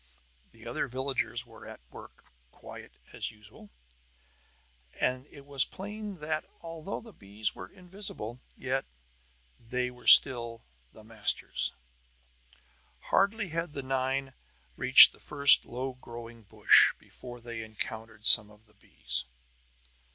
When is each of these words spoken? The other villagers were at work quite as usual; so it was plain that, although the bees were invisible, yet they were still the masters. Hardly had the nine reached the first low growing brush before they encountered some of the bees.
The 0.51 0.65
other 0.65 0.87
villagers 0.87 1.45
were 1.45 1.67
at 1.67 1.79
work 1.91 2.25
quite 2.49 2.93
as 3.13 3.29
usual; 3.29 3.69
so 4.99 5.25
it 5.29 5.45
was 5.45 5.63
plain 5.63 6.17
that, 6.21 6.43
although 6.63 7.01
the 7.01 7.13
bees 7.13 7.53
were 7.53 7.67
invisible, 7.69 8.39
yet 8.57 8.85
they 9.59 9.91
were 9.91 10.07
still 10.07 10.63
the 10.91 11.03
masters. 11.03 11.73
Hardly 13.13 13.49
had 13.49 13.73
the 13.73 13.83
nine 13.83 14.33
reached 14.75 15.11
the 15.11 15.19
first 15.19 15.65
low 15.67 15.93
growing 15.93 16.41
brush 16.45 16.95
before 16.97 17.39
they 17.39 17.61
encountered 17.61 18.25
some 18.25 18.49
of 18.49 18.65
the 18.65 18.73
bees. 18.73 19.25